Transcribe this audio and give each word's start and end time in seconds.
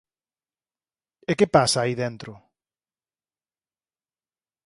E 1.31 1.33
que 1.39 1.47
pasa 1.55 1.77
aí 1.81 1.93
dentro? 2.03 2.31